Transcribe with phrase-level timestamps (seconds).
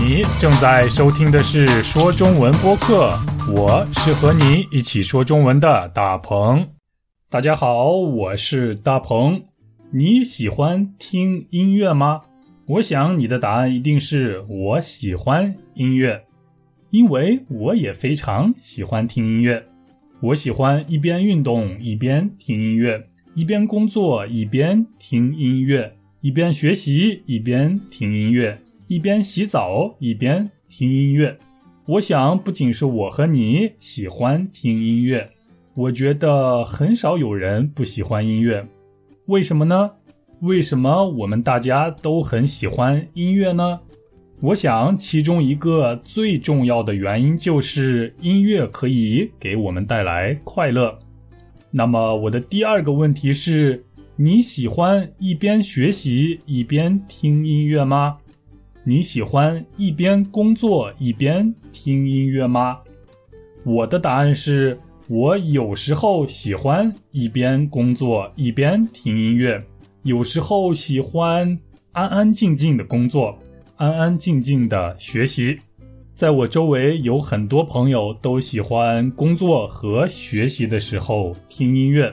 [0.00, 3.10] 你正在收听的是说中文播客，
[3.52, 6.68] 我是和你一起说中文的大鹏。
[7.28, 9.42] 大家好，我是大鹏。
[9.90, 12.22] 你喜欢听音乐吗？
[12.66, 16.24] 我想你的答案一定是我喜欢音乐，
[16.90, 19.64] 因为我也非常喜欢听音乐。
[20.20, 28.58] 我喜欢一边运动一边听音乐，一边工作一边听音乐，一边学习一边听音乐。
[28.92, 31.34] 一边洗澡一边听音乐，
[31.86, 35.30] 我想不仅是我和你喜欢听音乐，
[35.72, 38.68] 我觉得很少有人不喜欢音乐。
[39.28, 39.90] 为什么呢？
[40.42, 43.80] 为什么我们大家都很喜欢音乐呢？
[44.42, 50.98] 我想其中一个最重要的原因就是音乐可以给我们带来快乐。
[51.70, 53.82] 那么我的第二个问题是：
[54.16, 58.18] 你喜欢一边学习一边听音乐吗？
[58.84, 62.80] 你喜欢一边工作一边听音乐吗？
[63.64, 69.62] 我的答案是我有时候喜欢一边工作一边听音乐，
[70.02, 71.56] 有时候喜欢
[71.92, 73.38] 安安静静的工作，
[73.76, 75.56] 安安静静的学习。
[76.12, 82.12] 在我周围有很多朋友都喜欢工作和学习的时候听音乐，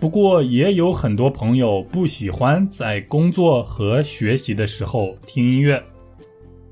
[0.00, 5.80] 不过也有很多朋友不喜欢在工作和学习的时候听音乐。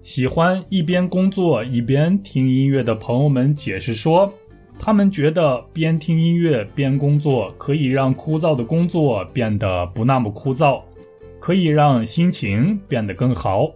[0.03, 4.33] 喜欢一边工作一边听音乐的朋友们解释说，
[4.79, 10.81] 他们觉得边听音乐边工作可以让枯燥的工作变得不那么枯燥，
[11.39, 13.71] 可以让心情变得更好。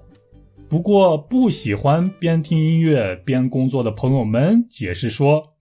[0.66, 5.51] 不过，不喜欢边听音乐边工作的朋友们解释说，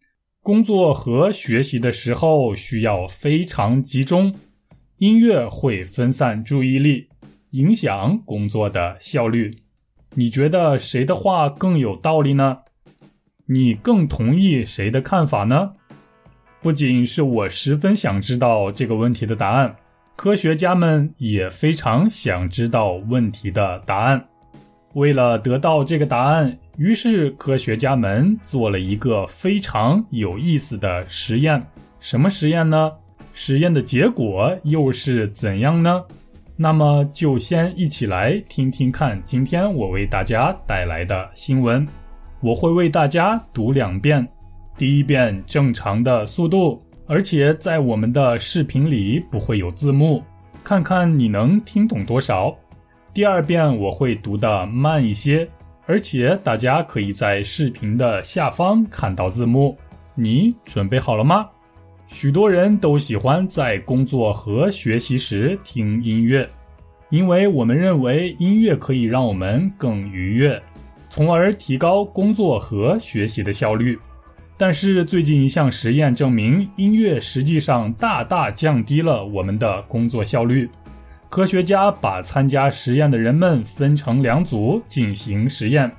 [0.43, 4.33] 工作和学习的时候需要非常集中，
[4.97, 7.09] 音乐会分散注意力，
[7.51, 9.55] 影响工作的效率。
[10.15, 12.57] 你觉得谁的话更有道理呢？
[13.45, 15.73] 你更同意谁的看法呢？
[16.59, 19.75] 不仅是我十分想知道这个问题的答案，
[20.15, 24.27] 科学家们也非常想知道问题的答案。
[24.93, 31.61] 为了得到这个答案，于是科学家们做了一个非常有意思的实验。
[31.99, 32.91] 什么实验呢？
[33.33, 36.03] 实验的结果又是怎样呢？
[36.57, 41.87] 那么就先一起来听听看，今天我为大家带来的新闻。
[42.41, 44.27] 我会为大家读两遍，
[44.77, 50.21] 第一遍正常的速度，而且在我们的视频里不会有字幕，
[50.63, 52.53] 看看你能听懂多少。
[53.13, 55.45] 第二遍我会读的慢一些，
[55.85, 59.77] 而且大家可以在视频的下方看到字幕。
[60.15, 61.45] 你准备好了吗？
[62.07, 66.49] 许多人都喜欢在工作和学习时听音乐，
[67.09, 70.61] 因为我们认为音乐可以让我们更愉悦，
[71.09, 73.99] 从而提高工作和学习的效率。
[74.57, 80.69] 但是，最近一项实验证明，音乐实际上大大降低了我们的工作效率。
[81.31, 85.89] 科学家把参加实验的人们分成两组进行实验，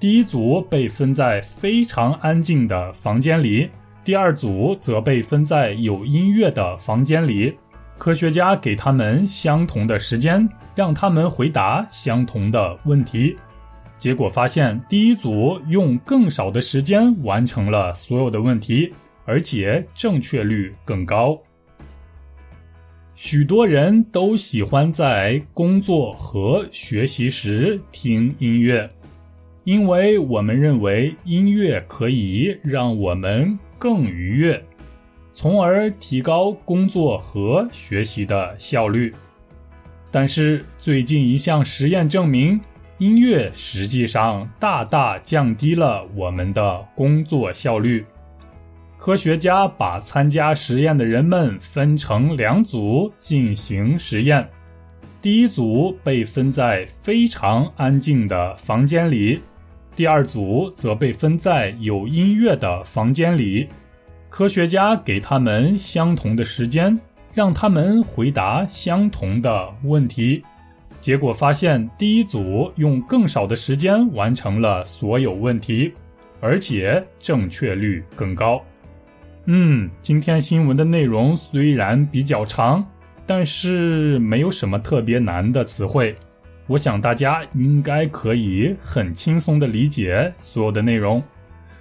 [0.00, 3.70] 第一组被分在非常安静的房间里。
[4.02, 7.56] 第二组则被分在有音乐的房间里，
[7.96, 13.36] 科学家给他们相同的时间，让他们回答相同的问题。
[13.96, 18.92] 结果发现，第一组用更少的时间完成了所有的问题，
[19.24, 21.38] 而且正确率更高。
[23.24, 28.90] 许多人都喜欢在工作和学习时听音乐，
[29.62, 33.56] 因为我们认为音乐可以让我们。
[33.78, 34.60] 更愉悦，
[35.32, 39.14] 从而提高工作和学习的效率。
[40.10, 42.60] 但是，最近一项实验证明，
[42.98, 48.04] 音乐实际上大大降低了我们的工作效率。
[49.04, 54.48] 科学家把参加实验的人们分成两组进行实验，
[55.20, 59.40] 第一组被分在非常安静的房间里。
[59.96, 63.66] 第二组则被分在有音乐的房间里，
[64.30, 66.96] 科学家给他们相同的时间，
[67.34, 70.44] 让他们回答相同的问题。
[71.00, 75.92] 结果发现，第一组用更少的时间完成了所有问题，
[76.40, 78.64] 而且正确率更高。
[79.46, 82.84] 嗯，今天新闻的内容虽然比较长，
[83.26, 86.16] 但是没有什么特别难的词汇。
[86.68, 91.20] 我想大家应该可以很轻松的理解所有的内容。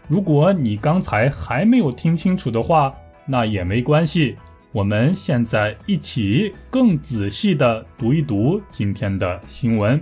[0.08, 2.92] 如果你刚才还没有听清楚的话，
[3.28, 4.36] 那也没关系。
[4.72, 10.02] 我们现在一起更仔细的读一读今天的新闻。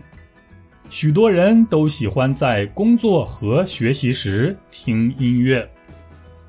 [0.89, 5.69] 许多人都喜欢在工作和学习时听音乐。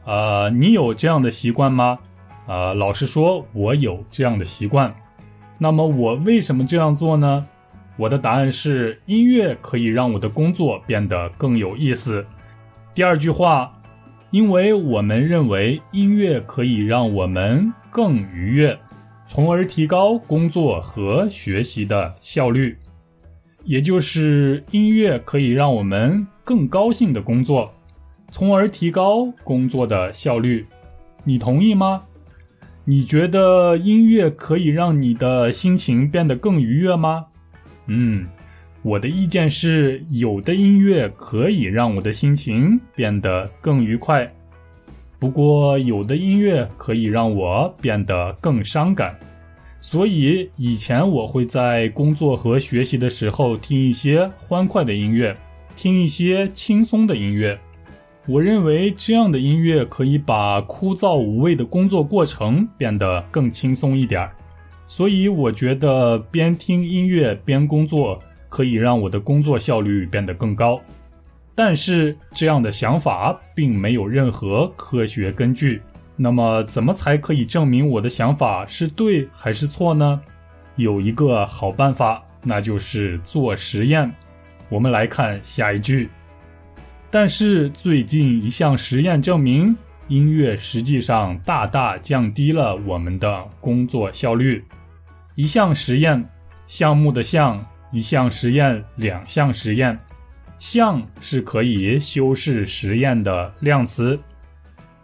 [0.05, 1.99] 呃，你有这样的习惯吗？
[2.47, 4.93] 呃，老实说，我有这样的习惯。
[5.59, 7.47] 那么我为什么这样做呢？
[7.97, 12.27] 我的答案是：音乐可以让我的工作变得更有意思。
[12.95, 13.71] 第二句话，
[14.31, 18.77] 因为我们认为音乐可以让我们更愉悦，
[19.27, 22.77] 从而提高工作和学习的效率。
[23.65, 27.71] 也就是音乐可以让我们更高兴的工作，
[28.31, 30.67] 从而提高工作的效率。
[31.25, 32.03] 你同意吗？
[32.85, 37.27] 你觉得音乐可以让你的心情变得更愉悦吗？
[37.87, 38.27] 嗯，
[38.83, 44.33] 我的意见是，有的音乐可以让我的心情变得更愉快，
[45.19, 49.15] 不过有的音乐可以让我变得更伤感。
[49.81, 55.37] 所以以前我会在工作和学习的时候听一些欢快的音乐，
[55.77, 57.59] 听一些轻松的音乐。
[58.27, 64.33] 我认为这样的音乐可以把枯燥无味的工作过程变得更轻松一点儿。
[64.87, 70.81] 所以我觉得边听音乐边工作可以让我的工作效率变得更高。
[71.55, 75.81] 但是这样的想法并没有任何科学根据。
[76.17, 80.21] 那么，怎么才可以证明我的想法是对还是错呢？
[80.77, 84.11] 有一个好办法，那就是做实验。
[84.69, 86.09] 我们来看下一句。
[87.11, 89.77] 但是最近一项实验证明，
[90.07, 94.65] 音乐实际上大大降低了我们的工作效率。
[95.35, 96.25] 一项实验，
[96.69, 99.99] 项目的项，一项实验，两项实验。
[100.61, 104.19] 项是可以修饰实验的量词。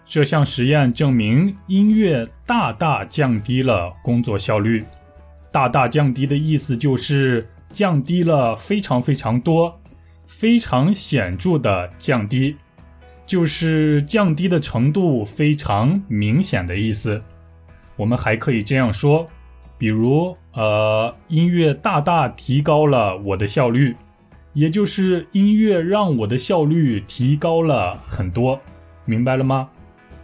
[0.07, 4.85] 这项实验证明，音乐大大降低了工作效率。
[5.51, 9.77] 大大降低的意思就是降低了非常非常多、
[10.27, 12.57] 非常显著的降低，
[13.27, 17.23] 就是降低的程度非常明显的意思。
[17.97, 19.27] 我们还可以这样说，
[19.79, 23.97] 比如，呃，音乐大大提高了我的效率，
[24.53, 28.61] 也就是音乐让我的效率提高了很多。
[29.05, 29.69] 明白了吗？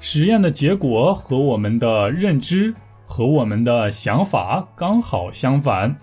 [0.00, 2.74] 实验的结果和我们的认知
[3.06, 5.96] 和我们的想法刚好相反。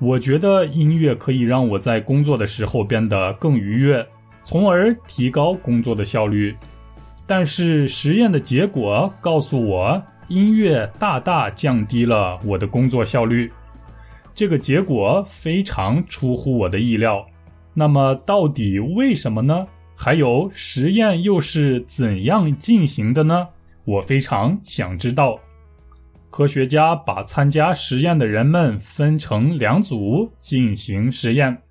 [0.00, 4.06] 我觉得音乐可以让我在工作的时候变得更愉悦，
[4.44, 6.56] 从而提高工作的效率。
[7.26, 13.50] 但是实验的结果告诉我，音乐大大降低了我的工作效率。
[14.34, 17.26] 这个结果非常出乎我的意料。
[17.74, 19.66] 那么，到底为什么呢？
[19.96, 23.48] 还有实验又是怎样进行的呢？
[23.84, 25.38] 我非常想知道。
[26.30, 31.62] 科学家把参加实验的人们分成两组进行实验，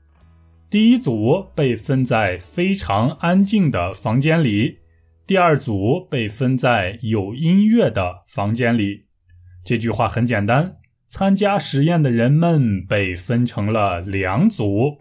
[0.69, 4.79] 第一组被分在非常安静的房间里，
[5.25, 9.05] 第二组被分在有音乐的房间里。
[9.63, 10.77] 这句话很简单，
[11.07, 14.97] 参加实验的人们被分成了两组。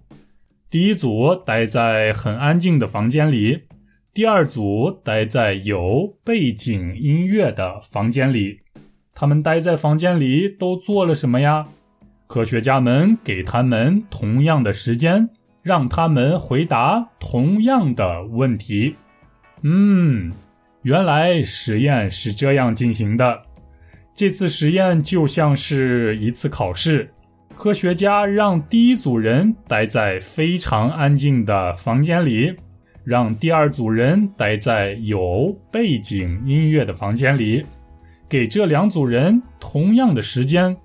[0.69, 3.63] 第一组待在很安静的房间里，
[4.13, 8.61] 第二组待在有背景音乐的房间里。
[9.19, 11.67] 他们待在房间里都做了什么呀？
[12.27, 15.27] 科学家们给他们同样的时间，
[15.63, 18.95] 让他们回答同样的问题。
[19.63, 20.31] 嗯，
[20.83, 23.41] 原来实验是这样进行的。
[24.15, 27.11] 这次实验就像是一次考试。
[27.57, 32.55] 科学家让第一组人待在非常安静的房间里，
[33.03, 37.65] 让第二组人待在有背景音乐的房间里，
[38.29, 40.77] 给这两组人同样的时间，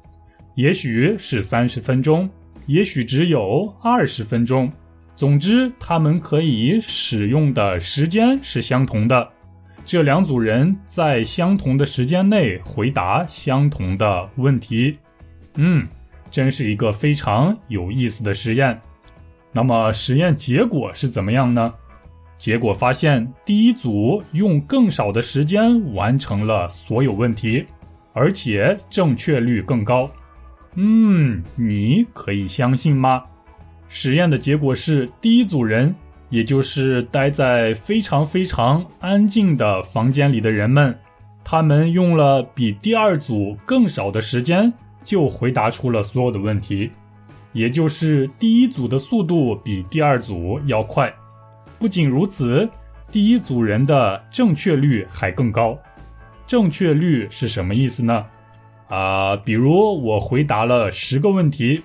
[0.55, 2.29] 也许是三十分钟，
[2.65, 4.71] 也许只有二十分钟。
[5.15, 9.27] 总之，他们可以使用的时间是相同的。
[9.83, 14.98] 这两组人在相同的时间内回答相同的问题。
[15.55, 15.88] 嗯。
[16.29, 18.79] 真是一个非常有意思的实验。
[19.51, 21.74] 那么实验结果是怎么样呢？
[22.41, 27.63] 结果发现，第一组用更少的时间完成了所有问题，
[28.13, 30.10] 而且正确率更高。
[30.74, 33.24] 嗯，你可以相信吗？
[33.89, 35.93] 实验的结果是，第一组人，
[36.31, 40.98] 也就是待在非常非常安静的房间里的人们，
[41.43, 44.74] 他们用了比第二组更少的时间。
[45.03, 46.89] 就回答出了所有的问题，
[47.53, 51.13] 也就是第一组的速度比第二组要快。
[51.81, 52.69] 不仅如此，
[53.11, 55.75] 第一组人的正确率还更高。
[56.45, 58.23] 正确率是什么意思呢？
[58.88, 61.81] 啊，比如我回答了十个问题，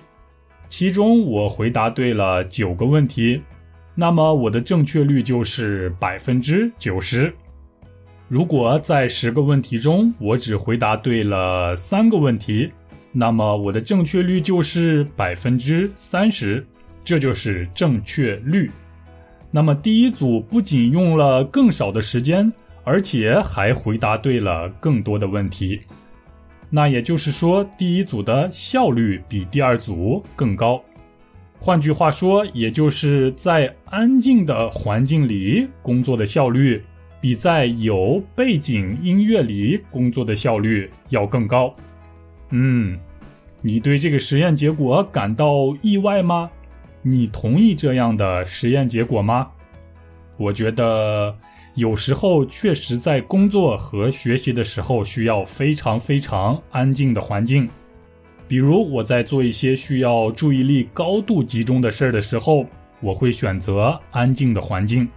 [0.69, 3.41] 其中我回答对了九个问题，
[3.95, 7.33] 那么我的正确率就是百分之九十。
[8.27, 12.71] 如果在十个问题中我只回答对了三个问题，
[13.11, 16.63] 那么我的正确率就是百分之三十，
[17.03, 18.69] 这就是正确率。
[19.51, 22.51] 那么第一组不仅用了更少的时间，
[22.83, 25.81] 而且还回答对了更多的问题。
[26.69, 30.81] 那也就是说，第一组的效率比第二组更高。
[31.59, 36.83] 换句话说，也就是在安静的环境里工作的效率。
[37.19, 41.75] 比在有背景音乐里工作的效率要更高。
[42.51, 42.97] 嗯，
[43.59, 46.49] 你对这个实验结果感到意外吗？
[47.09, 49.47] 你同意这样的实验结果吗？
[50.35, 51.33] 我觉得
[51.75, 57.69] 有时候确实在工作和学习的时候需要非常非常安静的环境。
[58.47, 62.65] 比如我在做一些需要注意力高度集中的事儿的时候，
[62.99, 65.07] 我会选择安静的环境。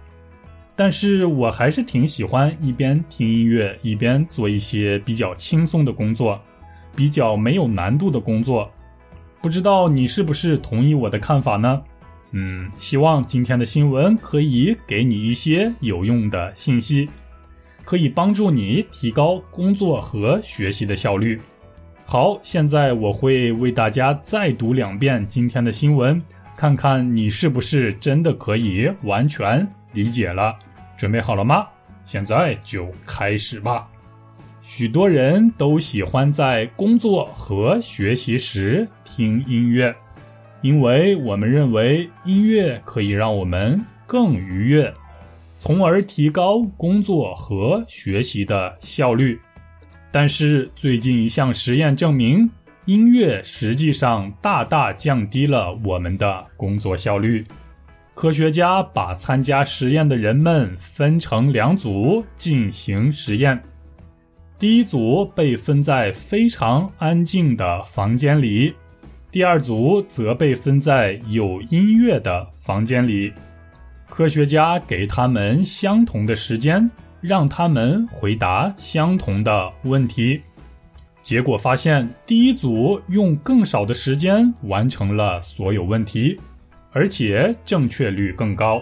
[0.75, 6.39] 但是我还是挺喜欢一边听音乐一边做一些比较轻松的工作，
[6.95, 8.71] 比较没有难度的工作。
[9.41, 11.81] 不知道你是不是同意我的看法呢？
[12.31, 17.09] 嗯，希望今天的新闻可以给你一些有用的信息，
[17.83, 21.41] 可以帮助你提高工作和学习的效率。
[22.05, 26.21] 好，现在我会为大家再读两遍今天的新闻，
[26.55, 29.67] 看看你是不是真的可以完全。
[29.93, 30.55] 理解了，
[30.95, 31.67] 准备好了吗？
[32.05, 33.89] 现在就开始吧。
[34.73, 39.93] 许多人都喜欢在工作和学习时听音乐，
[40.61, 44.91] 因为我们认为音乐可以让我们更愉悦，
[45.57, 49.37] 从而提高工作和学习的效率。
[50.09, 52.49] 但是，最近一项实验证明，
[52.85, 57.45] 音乐实际上大大降低了我们的工作效率。
[58.13, 63.61] 科学家把参加实验的人们分成两组进行实验，
[64.61, 68.71] 第一组被分在非常安静的房间里，
[69.31, 73.33] 第二组则被分在有音乐的房间里。
[74.07, 76.87] 科学家给他们相同的时间，
[77.21, 80.39] 让他们回答相同的问题，
[81.23, 86.39] 结果发现第一组用更少的时间完成了所有问题。
[86.91, 88.79] 而且正确率更高。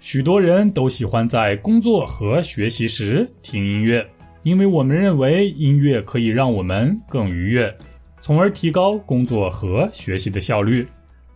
[0.00, 4.04] 许多人都喜欢在工作和学习时听音乐，
[4.42, 7.74] 因为我们认为音乐可以让我们更愉悦，
[8.20, 10.86] 从而提高工作和学习的效率。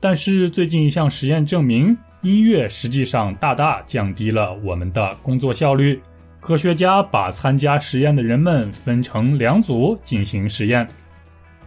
[0.00, 6.00] 但是最近一项实验证明，音乐实际上大大降低了我们的工作效率。
[6.40, 10.86] 科学家把参加实验的人们分成两组进行实验。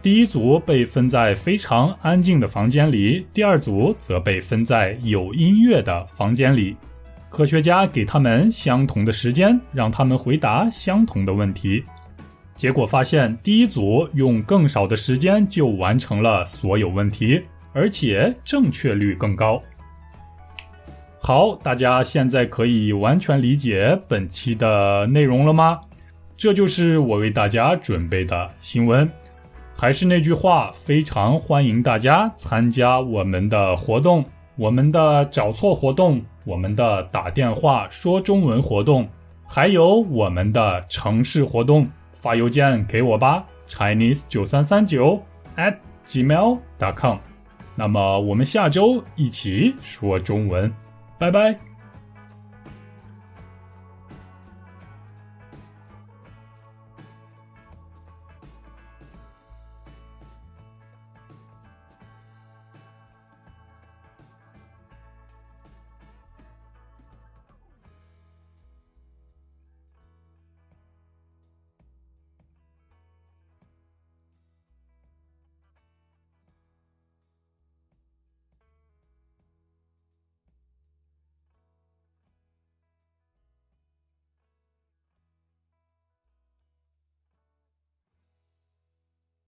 [0.00, 6.76] 第一组被分在非常安静的房间里，第二组则被分在有音乐的房间里。
[7.30, 11.84] 科学家给他们相同的时间，让他们回答相同的问题。
[12.56, 17.40] 结果发现，第一组用更少的时间就完成了所有问题，
[17.72, 19.62] 而且正确率更高。
[21.20, 25.78] 好，大家现在可以完全理解本期的内容了吗？
[26.36, 29.08] 这就是我为大家准备的新闻。
[29.76, 34.24] 还是那句话，非常欢迎大家参加我们的活动，
[34.56, 39.06] 我们的找错活动，我们的打电话说中文活动，
[39.46, 45.22] 还有我们的城市活动，发邮件给我吧，Chinese 九三三九
[45.56, 45.76] at
[46.06, 47.18] gmail dot com。
[47.74, 50.72] 那么我们下周一起说中文，
[51.18, 51.67] 拜拜。